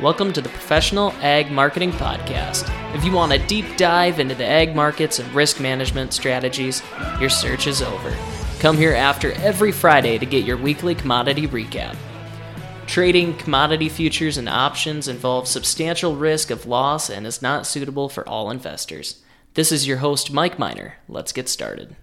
[0.00, 2.72] Welcome to the Professional Ag Marketing Podcast.
[2.94, 6.84] If you want a deep dive into the ag markets and risk management strategies,
[7.18, 8.16] your search is over.
[8.60, 11.96] Come here after every Friday to get your weekly commodity recap.
[12.86, 18.26] Trading commodity futures and options involves substantial risk of loss and is not suitable for
[18.28, 19.20] all investors.
[19.54, 20.94] This is your host, Mike Miner.
[21.08, 21.96] Let's get started.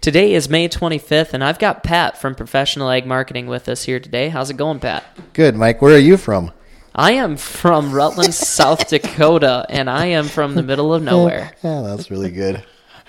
[0.00, 4.00] Today is May 25th, and I've got Pat from Professional Ag Marketing with us here
[4.00, 4.30] today.
[4.30, 5.04] How's it going, Pat?
[5.34, 5.82] Good, Mike.
[5.82, 6.50] Where are you from?
[6.94, 11.52] I am from Rutland, South Dakota, and I am from the middle of nowhere.
[11.62, 12.62] Yeah, that's really good.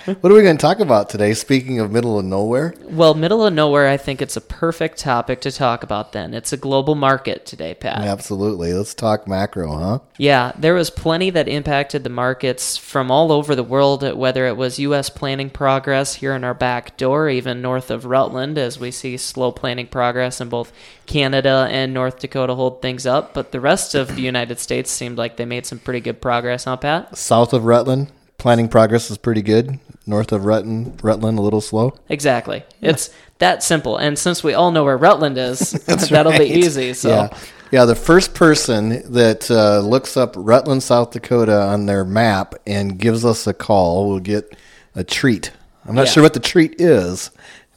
[0.06, 1.34] What are we going to talk about today?
[1.34, 5.42] Speaking of middle of nowhere, Well, middle of nowhere, I think it's a perfect topic
[5.42, 6.36] to talk about then.
[6.36, 8.02] It's a global market today, Pat.
[8.02, 8.72] absolutely.
[8.72, 10.00] Let's talk macro, huh?
[10.20, 14.58] Yeah, there was plenty that impacted the markets from all over the world, whether it
[14.58, 15.10] was U.S.
[15.10, 19.52] planting progress here in our back door, even north of Rutland, as we see slow
[19.52, 20.72] planting progress in both
[21.08, 23.34] Canada and North Dakota hold things up.
[23.34, 26.66] But the rest of the United States seemed like they made some pretty good progress,
[26.66, 27.18] huh, Pat?
[27.18, 28.12] South of Rutland,
[28.46, 29.80] planting progress is pretty good.
[30.06, 31.98] North of Rutland, Rutland a little slow.
[32.10, 32.64] Exactly.
[32.80, 33.98] It's that simple.
[33.98, 35.72] And since we all know where Rutland is,
[36.12, 36.94] that'll be easy.
[36.94, 37.10] So.
[37.10, 37.38] Yeah,
[37.72, 37.86] yeah.
[37.86, 43.26] The first person that uh, looks up Rutland, South Dakota on their map and gives
[43.26, 44.56] us a call will get
[44.94, 45.52] a treat.
[45.84, 46.12] I'm not Yeah.
[46.12, 47.32] sure what the treat is,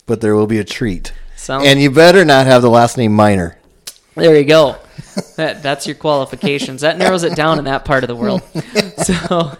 [0.05, 1.14] but there will be a treat.
[1.34, 3.56] Sounds- and you better not have the last name Minor.
[4.16, 4.77] There you go.
[5.36, 6.82] that, that's your qualifications.
[6.82, 8.42] That narrows it down in that part of the world.
[9.03, 9.56] So,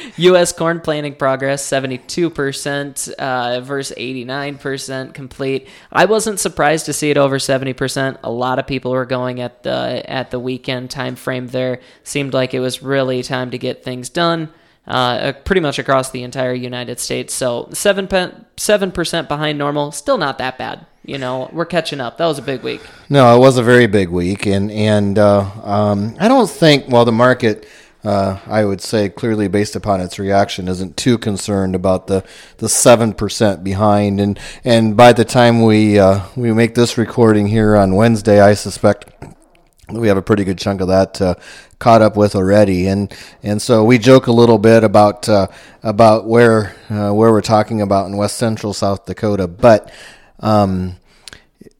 [0.16, 0.52] U.S.
[0.52, 5.68] corn planting progress 72% uh, versus 89% complete.
[5.90, 8.18] I wasn't surprised to see it over 70%.
[8.22, 11.48] A lot of people were going at the at the weekend time frame.
[11.48, 14.50] There seemed like it was really time to get things done.
[14.84, 17.32] Uh, pretty much across the entire United States.
[17.32, 20.86] So seven percent behind normal, still not that bad.
[21.04, 22.18] You know, we're catching up.
[22.18, 22.80] That was a big week.
[23.08, 26.88] No, it was a very big week, and and uh, um, I don't think.
[26.88, 27.66] Well, the market,
[28.04, 32.24] uh, I would say, clearly based upon its reaction, isn't too concerned about the
[32.58, 37.46] the seven percent behind, and and by the time we uh, we make this recording
[37.46, 39.08] here on Wednesday, I suspect
[39.88, 41.34] we have a pretty good chunk of that uh,
[41.78, 45.46] caught up with already, and and so we joke a little bit about uh,
[45.84, 49.92] about where uh, where we're talking about in West Central South Dakota, but.
[50.40, 50.96] Um,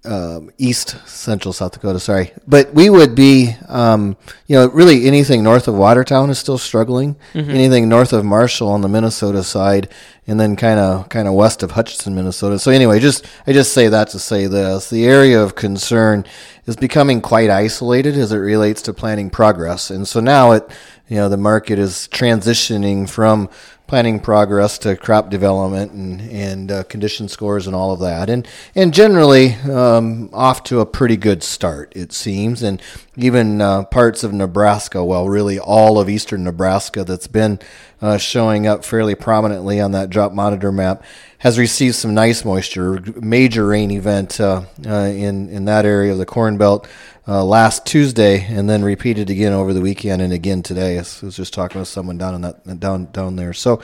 [0.05, 4.17] um, East Central South Dakota, sorry, but we would be, um,
[4.49, 7.15] you know, really anything north of Watertown is still struggling.
[7.51, 9.89] Anything north of Marshall on the Minnesota side,
[10.27, 12.59] and then kind of kind of west of Hutchinson, Minnesota.
[12.59, 16.25] So anyway, just I just say that to say this: the area of concern
[16.67, 20.69] is becoming quite isolated as it relates to planting progress, and so now it,
[21.09, 23.49] you know, the market is transitioning from
[23.93, 28.49] planting progress to crop development and and uh, condition scores and all of that, and
[28.75, 32.81] and generally um, off to a pretty good start it seems, and
[33.17, 37.59] even uh, parts of Nebraska, well, really all of eastern Nebraska that's been
[38.01, 41.05] uh, showing up fairly prominently on that drought monitor map
[41.39, 43.01] has received some nice moisture.
[43.21, 46.89] Major rain event uh, uh, in in that area of the Corn Belt
[47.27, 50.97] uh, last Tuesday, and then repeated again over the weekend and again today.
[50.97, 53.53] I was just talking with someone down in that down down there.
[53.53, 53.83] So,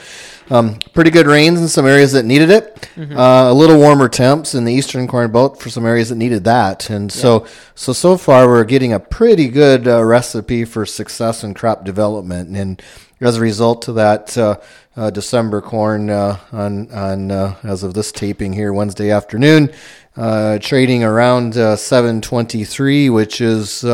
[0.51, 2.89] um, pretty good rains in some areas that needed it.
[2.97, 6.45] Uh, a little warmer temps in the eastern Corn Belt for some areas that needed
[6.45, 6.91] that.
[6.91, 11.53] And so, so so far we're getting a pretty good uh, recipe for success in
[11.53, 12.57] crop development.
[12.57, 12.81] And
[13.21, 14.61] as a result of that, uh,
[14.97, 19.73] uh, December corn uh, on on uh, as of this taping here Wednesday afternoon,
[20.17, 23.85] uh, trading around uh, 723, which is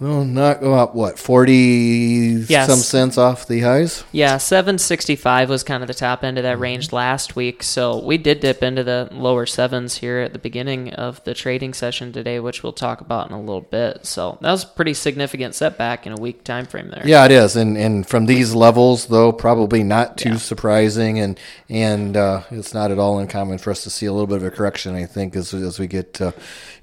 [0.00, 2.68] well not go up what 40 Yes.
[2.68, 4.02] some cents off the highs.
[4.12, 7.62] Yeah, 765 was kind of the top end of that range last week.
[7.62, 11.74] So we did dip into the lower sevens here at the beginning of the trading
[11.74, 14.06] session today, which we'll talk about in a little bit.
[14.06, 17.02] So that was a pretty significant setback in a week time frame there.
[17.06, 20.36] Yeah, it is, and and from these levels, though, probably not too Yeah.
[20.36, 21.38] surprising, and
[21.68, 24.44] and uh, it's not at all uncommon for us to see a little bit of
[24.44, 24.94] a correction.
[24.94, 26.32] I think as as we get uh,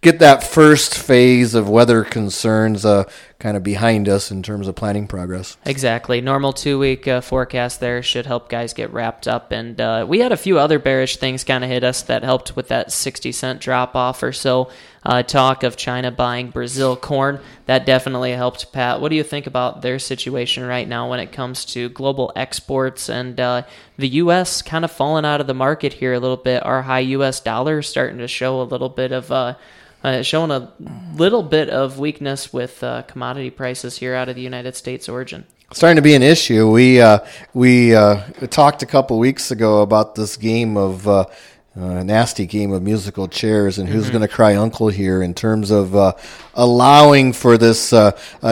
[0.01, 3.05] get that first phase of weather concerns uh,
[3.39, 5.57] kind of behind us in terms of planting progress.
[5.65, 6.21] Exactly.
[6.21, 9.51] Normal two week uh, forecast there should help guys get wrapped up.
[9.51, 12.55] And uh, we had a few other bearish things kind of hit us that helped
[12.55, 14.69] with that 60 cent drop off or so.
[15.03, 17.39] Uh, talk of China buying Brazil corn.
[17.65, 18.99] That definitely helped, Pat.
[18.99, 23.07] What do you think about their situation right now when it comes to global exports
[23.07, 23.61] and uh,
[23.97, 24.61] the U.S.
[24.61, 26.65] kind of falling out of the market here a little bit?
[26.65, 27.39] Our high U.S.
[27.39, 29.31] dollar starting to show a little bit of.
[29.31, 29.55] Uh,
[30.03, 30.71] uh, showing a
[31.15, 35.45] little bit of weakness with uh, commodity prices here out of the United States origin.
[35.71, 36.69] starting to be an issue.
[36.69, 37.19] We uh,
[37.53, 41.25] we uh, talked a couple weeks ago about this game of uh,
[41.79, 44.13] uh, nasty game of musical chairs and who's mm-hmm.
[44.13, 46.13] going to cry uncle here in terms of uh,
[46.55, 48.11] allowing for this uh,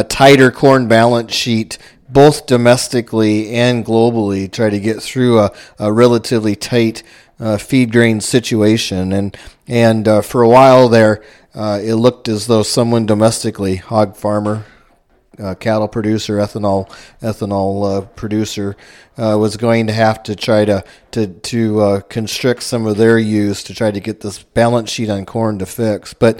[0.09, 6.55] tighter corn balance sheet both domestically and globally try to get through a, a relatively
[6.55, 7.01] tight
[7.39, 9.37] uh, feed grain situation and
[9.67, 11.23] and uh, for a while there
[11.53, 14.65] uh, it looked as though someone domestically hog farmer
[15.39, 16.89] uh, cattle producer, ethanol
[17.21, 18.75] ethanol uh, producer,
[19.17, 23.17] uh, was going to have to try to to to uh, constrict some of their
[23.17, 26.13] use to try to get this balance sheet on corn to fix.
[26.13, 26.39] But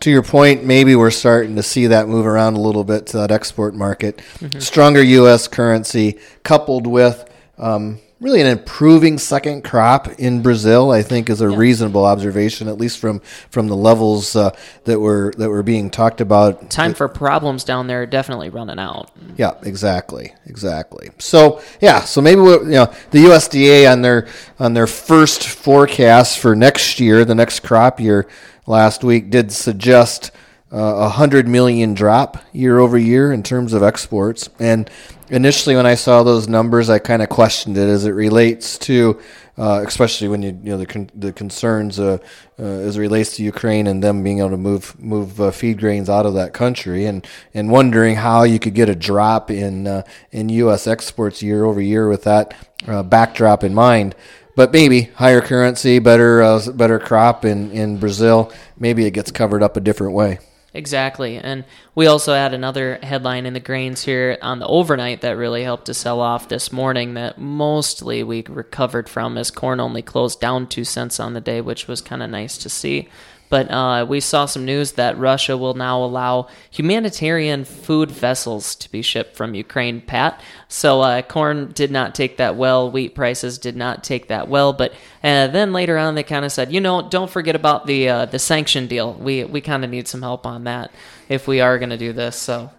[0.00, 3.18] to your point, maybe we're starting to see that move around a little bit to
[3.18, 4.18] that export market.
[4.38, 4.58] Mm-hmm.
[4.58, 5.48] Stronger U.S.
[5.48, 11.50] currency coupled with um, really an improving second crop in Brazil, I think, is a
[11.50, 11.56] yeah.
[11.56, 13.20] reasonable observation, at least from
[13.50, 16.70] from the levels uh, that were that were being talked about.
[16.70, 19.10] Time for problems down there definitely running out.
[19.36, 21.10] Yeah, exactly, exactly.
[21.18, 24.28] So yeah, so maybe you know the USDA on their
[24.58, 28.28] on their first forecast for next year, the next crop year,
[28.66, 30.30] last week did suggest
[30.72, 34.90] uh, a hundred million drop year over year in terms of exports and
[35.30, 39.20] initially when I saw those numbers, I kind of questioned it as it relates to,
[39.56, 42.18] uh, especially when you you know the con- the concerns uh,
[42.58, 45.78] uh, as it relates to Ukraine and them being able to move move uh, feed
[45.78, 49.86] grains out of that country, and and wondering how you could get a drop in
[49.86, 50.86] uh, in U.S.
[50.86, 52.54] exports year over year with that
[52.86, 54.14] uh, backdrop in mind.
[54.56, 58.52] But maybe higher currency, better better crop in in Brazil.
[58.78, 60.38] Maybe it gets covered up a different way.
[60.74, 61.36] Exactly.
[61.36, 65.62] And we also had another headline in the grains here on the overnight that really
[65.62, 70.40] helped to sell off this morning that mostly we recovered from as corn only closed
[70.40, 73.08] down two cents on the day, which was kind of nice to see.
[73.54, 78.90] But uh, we saw some news that Russia will now allow humanitarian food vessels to
[78.90, 80.40] be shipped from Ukraine, Pat.
[80.66, 82.90] So uh, corn did not take that well.
[82.90, 84.72] Wheat prices did not take that well.
[84.72, 84.90] But
[85.22, 88.24] uh, then later on, they kind of said, you know, don't forget about the uh,
[88.24, 89.12] the sanction deal.
[89.12, 90.90] We we kind of need some help on that
[91.28, 92.34] if we are going to do this.
[92.34, 92.72] So,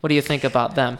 [0.00, 0.96] what do you think about them?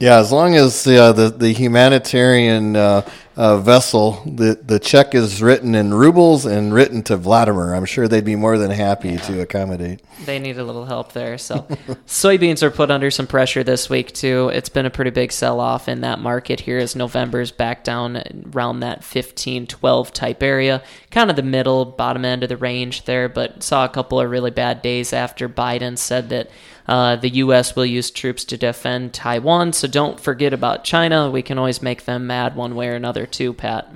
[0.00, 5.40] Yeah, as long as uh, the the humanitarian uh, uh, vessel, the the check is
[5.40, 9.20] written in rubles and written to Vladimir, I'm sure they'd be more than happy yeah.
[9.20, 10.02] to accommodate.
[10.24, 11.38] They need a little help there.
[11.38, 11.60] So,
[12.06, 14.50] soybeans are put under some pressure this week too.
[14.52, 18.22] It's been a pretty big sell off in that market here as November's back down
[18.52, 23.04] around that 15, 12 type area, kind of the middle, bottom end of the range
[23.04, 23.28] there.
[23.28, 26.50] But saw a couple of really bad days after Biden said that
[26.86, 27.74] uh, the U.S.
[27.74, 31.30] will use troops to defend Taiwan, so don't forget about China.
[31.30, 33.88] We can always make them mad one way or another, too, Pat.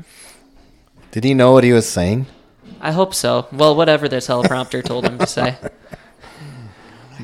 [1.11, 2.27] Did he know what he was saying?
[2.81, 3.47] I hope so.
[3.53, 5.57] Well, whatever the teleprompter told him to say.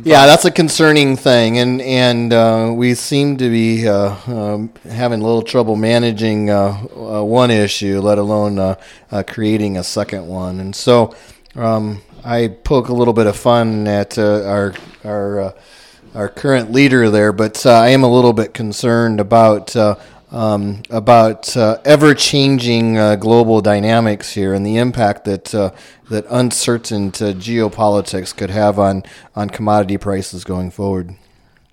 [0.03, 5.21] Yeah, that's a concerning thing, and and uh, we seem to be uh, um, having
[5.21, 8.75] a little trouble managing uh, uh one issue, let alone uh,
[9.13, 10.59] uh, creating a second one.
[10.59, 11.15] And so,
[11.55, 14.75] um, I poke a little bit of fun at uh, our
[15.05, 15.53] our uh,
[16.15, 19.97] our current leader there, but uh, I am a little bit concerned about uh,
[20.31, 25.45] um, about uh, ever changing uh, global dynamics here and the impact that
[26.09, 29.03] that uncertain geopolitics could have on
[29.37, 31.15] on commodity prices going forward.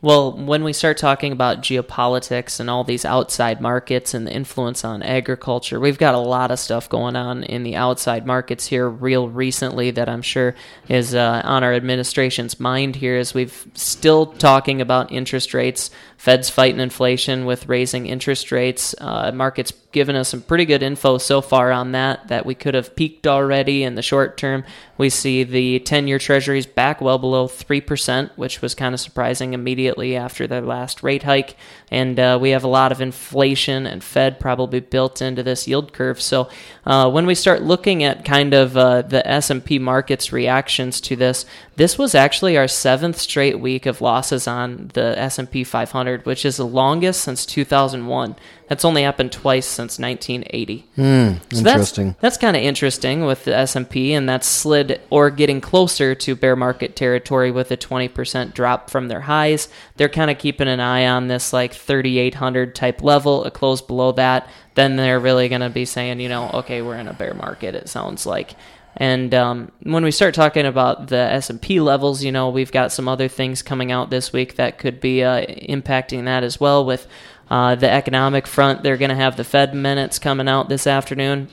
[0.03, 4.83] Well, when we start talking about geopolitics and all these outside markets and the influence
[4.83, 8.89] on agriculture, we've got a lot of stuff going on in the outside markets here
[8.89, 10.55] real recently that I'm sure
[10.89, 15.91] is uh, on our administration's mind here as we've still talking about interest rates
[16.21, 18.93] Fed's fighting inflation with raising interest rates.
[19.01, 22.73] Uh, markets given us some pretty good info so far on that, that we could
[22.73, 24.63] have peaked already in the short term.
[24.97, 29.53] We see the 10 year treasuries back well below 3%, which was kind of surprising
[29.53, 31.55] immediately after their last rate hike.
[31.89, 35.91] And uh, we have a lot of inflation and Fed probably built into this yield
[35.91, 36.21] curve.
[36.21, 36.49] So
[36.85, 41.45] uh, when we start looking at kind of uh, the S&P market's reactions to this,
[41.75, 46.57] this was actually our seventh straight week of losses on the S&P 500, which is
[46.57, 48.35] the longest since 2001.
[48.71, 50.87] That's only happened twice since 1980.
[50.97, 52.07] Mm, so interesting.
[52.07, 56.35] That's, that's kind of interesting with the S&P, and that's slid or getting closer to
[56.37, 59.67] bear market territory with a 20% drop from their highs.
[59.97, 63.43] They're kind of keeping an eye on this like 3,800 type level.
[63.43, 66.95] A close below that, then they're really going to be saying, you know, okay, we're
[66.95, 67.75] in a bear market.
[67.75, 68.55] It sounds like.
[68.95, 73.09] And um, when we start talking about the S&P levels, you know, we've got some
[73.09, 76.85] other things coming out this week that could be uh, impacting that as well.
[76.85, 77.05] With
[77.51, 81.49] uh, the economic front, they're going to have the Fed minutes coming out this afternoon.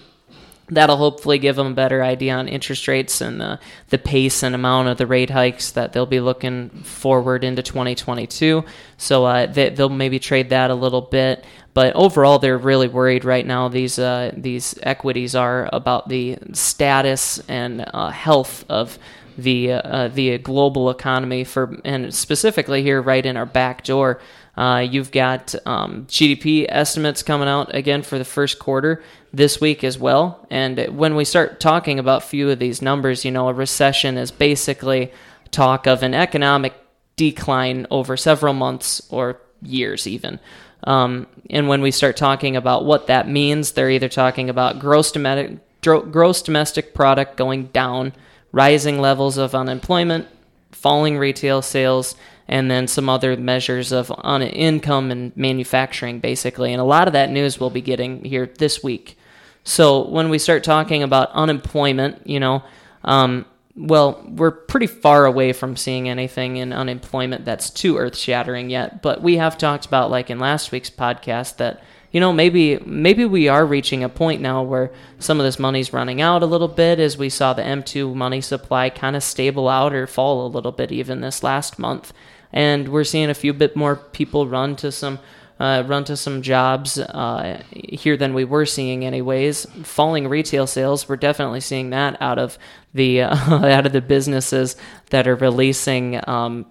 [0.70, 4.54] that'll hopefully give them a better idea on interest rates and the, the pace and
[4.54, 8.64] amount of the rate hikes that they'll be looking forward into 2022.
[8.96, 11.44] So uh, they, will maybe trade that a little bit.
[11.74, 13.66] But overall, they're really worried right now.
[13.68, 18.98] These uh, these equities are about the status and uh, health of
[19.36, 24.20] the uh, the global economy for and specifically here right in our back door.
[24.58, 29.84] Uh, you've got um, GDP estimates coming out again for the first quarter this week
[29.84, 30.44] as well.
[30.50, 34.32] And when we start talking about few of these numbers, you know, a recession is
[34.32, 35.12] basically
[35.52, 36.74] talk of an economic
[37.14, 40.40] decline over several months or years, even.
[40.82, 45.12] Um, and when we start talking about what that means, they're either talking about gross
[45.12, 48.12] domestic, gross domestic product going down,
[48.50, 50.26] rising levels of unemployment,
[50.72, 52.16] falling retail sales,
[52.48, 56.72] and then some other measures of on income and manufacturing, basically.
[56.72, 59.18] And a lot of that news we'll be getting here this week.
[59.64, 62.62] So when we start talking about unemployment, you know,
[63.04, 63.44] um,
[63.76, 69.02] well, we're pretty far away from seeing anything in unemployment that's too earth shattering yet.
[69.02, 73.26] But we have talked about, like in last week's podcast, that you know maybe maybe
[73.26, 76.66] we are reaching a point now where some of this money's running out a little
[76.66, 80.48] bit as we saw the M2 money supply kind of stable out or fall a
[80.48, 82.14] little bit even this last month
[82.52, 85.18] and we're seeing a few bit more people run to some
[85.60, 89.66] uh, run to some jobs uh, here than we were seeing anyways.
[89.82, 92.58] Falling retail sales, we're definitely seeing that out of
[92.94, 93.34] the uh,
[93.66, 94.76] out of the businesses
[95.10, 96.66] that are releasing um,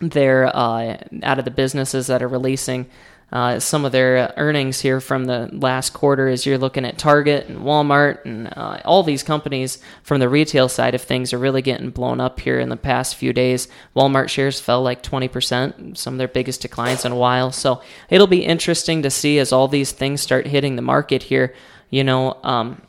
[0.00, 2.88] their uh, out of the businesses that are releasing
[3.30, 7.46] uh, some of their earnings here from the last quarter as you're looking at Target
[7.48, 11.60] and Walmart and uh, all these companies from the retail side of things are really
[11.60, 13.68] getting blown up here in the past few days.
[13.94, 17.52] Walmart shares fell like 20%, some of their biggest declines in a while.
[17.52, 21.54] So it'll be interesting to see as all these things start hitting the market here.
[21.90, 22.80] You know, um,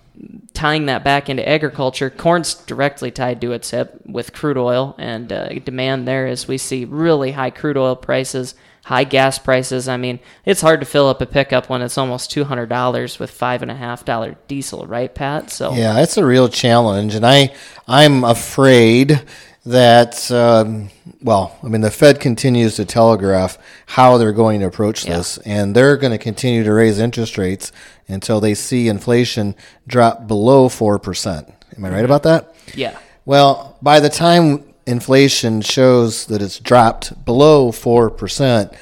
[0.54, 5.32] tying that back into agriculture, corn's directly tied to its hip with crude oil and
[5.32, 8.56] uh, demand there as we see really high crude oil prices
[8.90, 9.88] high gas prices.
[9.88, 13.20] I mean, it's hard to fill up a pickup when it's almost two hundred dollars
[13.20, 15.52] with five and a half dollar diesel, right, Pat?
[15.52, 17.54] So yeah, it's a real challenge, and I
[17.88, 19.24] I'm afraid
[19.64, 20.90] that um,
[21.22, 25.18] well, I mean, the Fed continues to telegraph how they're going to approach yeah.
[25.18, 27.72] this, and they're going to continue to raise interest rates
[28.08, 29.54] until they see inflation
[29.86, 31.48] drop below four percent.
[31.78, 32.06] Am I right mm-hmm.
[32.06, 32.56] about that?
[32.74, 32.98] Yeah.
[33.24, 38.76] Well, by the time inflation shows that it's dropped below 4%,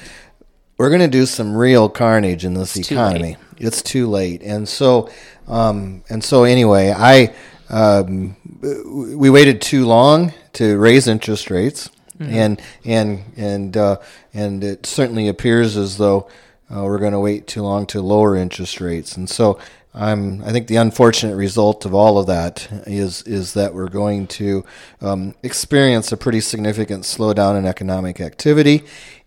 [0.78, 3.34] we're going to do some real carnage in this it's economy.
[3.34, 4.42] Too it's too late.
[4.42, 5.10] And so,
[5.46, 7.34] um, and so anyway, I,
[7.68, 11.90] um, we waited too long to raise interest rates.
[12.18, 12.34] Mm-hmm.
[12.34, 13.98] And and and uh,
[14.34, 16.28] and it certainly appears as though
[16.68, 19.16] uh, we're going to wait too long to lower interest rates.
[19.16, 19.60] And so
[19.94, 24.26] I'm, I think the unfortunate result of all of that is is that we're going
[24.28, 24.64] to
[25.00, 28.84] um, experience a pretty significant slowdown in economic activity,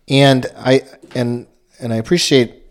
[0.08, 0.82] and I
[1.14, 1.46] and
[1.80, 2.62] and I appreciate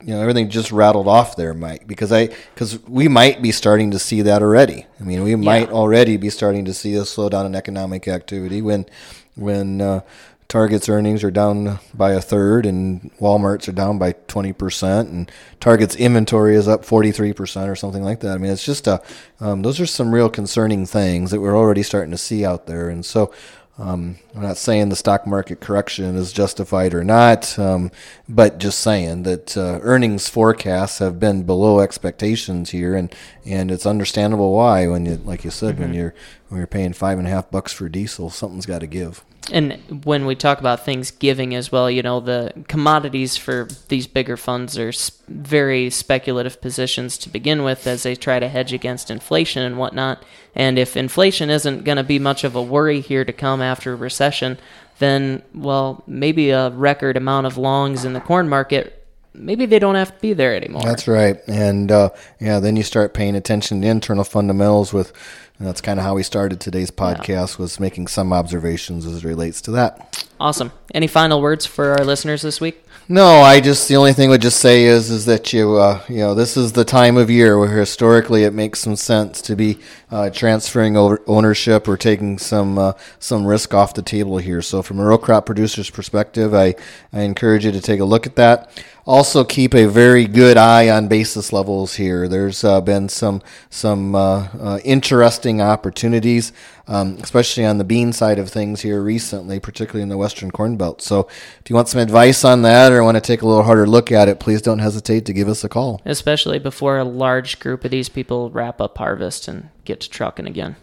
[0.00, 3.90] you know everything just rattled off there, Mike, because I because we might be starting
[3.92, 4.86] to see that already.
[5.00, 8.86] I mean, we might already be starting to see a slowdown in economic activity when
[9.34, 10.00] when uh,
[10.48, 15.30] Target's earnings are down by a third, and Walmart's are down by twenty percent, and
[15.60, 18.34] Target's inventory is up forty three percent or something like that.
[18.34, 19.02] I mean, it's just a
[19.40, 22.88] um, those are some real concerning things that we're already starting to see out there,
[22.88, 23.32] and so.
[23.80, 27.92] Um, I'm not saying the stock market correction is justified or not, um,
[28.28, 33.14] but just saying that uh, earnings forecasts have been below expectations here, and,
[33.46, 34.88] and it's understandable why.
[34.88, 35.82] When you, like you said, mm-hmm.
[35.84, 36.14] when you're
[36.48, 40.04] when you're paying five and a half bucks for diesel, something's got to give and
[40.04, 44.36] when we talk about things giving as well, you know, the commodities for these bigger
[44.36, 44.92] funds are
[45.28, 50.22] very speculative positions to begin with as they try to hedge against inflation and whatnot.
[50.54, 53.92] And if inflation isn't going to be much of a worry here to come after
[53.92, 54.58] a recession,
[54.98, 58.97] then, well, maybe a record amount of longs in the corn market
[59.38, 60.82] maybe they don't have to be there anymore.
[60.82, 61.36] That's right.
[61.46, 65.12] And uh, yeah, then you start paying attention to internal fundamentals with
[65.58, 67.62] and that's kind of how we started today's podcast yeah.
[67.62, 70.24] was making some observations as it relates to that.
[70.38, 70.70] Awesome.
[70.94, 72.84] Any final words for our listeners this week?
[73.08, 76.02] No, I just the only thing I would just say is is that you uh,
[76.08, 79.56] you know this is the time of year where historically it makes some sense to
[79.56, 79.78] be
[80.10, 84.60] uh, transferring over ownership or taking some uh, some risk off the table here.
[84.60, 86.74] So from a row crop producer's perspective, I
[87.12, 88.70] I encourage you to take a look at that.
[89.08, 92.28] Also keep a very good eye on basis levels here.
[92.28, 96.52] There's uh, been some some uh, uh, interesting opportunities,
[96.86, 100.76] um, especially on the bean side of things here recently, particularly in the Western Corn
[100.76, 101.00] Belt.
[101.00, 101.26] So,
[101.60, 104.12] if you want some advice on that or want to take a little harder look
[104.12, 106.02] at it, please don't hesitate to give us a call.
[106.04, 110.46] Especially before a large group of these people wrap up harvest and get to trucking
[110.46, 110.76] again.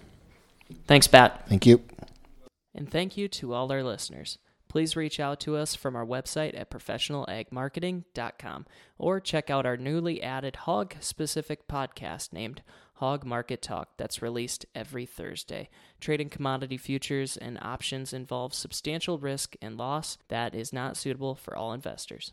[0.87, 1.47] Thanks, Pat.
[1.47, 1.83] Thank you.
[2.73, 4.39] And thank you to all our listeners.
[4.67, 8.65] Please reach out to us from our website at professionalagmarketing.com
[8.97, 12.61] or check out our newly added hog specific podcast named
[12.95, 15.69] Hog Market Talk that's released every Thursday.
[15.99, 21.55] Trading commodity futures and options involves substantial risk and loss that is not suitable for
[21.55, 22.31] all investors.